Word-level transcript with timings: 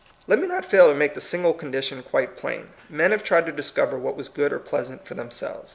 Let 0.25 0.39
me 0.39 0.47
not 0.47 0.65
fail 0.65 0.87
to 0.87 0.95
make 0.95 1.13
the 1.13 1.21
single 1.21 1.53
con 1.53 1.71
dition 1.71 2.03
quite 2.03 2.35
plain. 2.35 2.69
Men 2.89 3.11
have 3.11 3.23
tried 3.23 3.45
to 3.45 3.51
discover 3.51 3.99
what 3.99 4.15
was 4.17 4.29
good 4.29 4.51
or 4.51 4.57
pleasant 4.57 5.05
for 5.05 5.13
themselves. 5.13 5.69